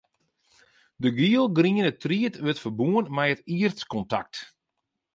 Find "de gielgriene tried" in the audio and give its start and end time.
1.01-2.35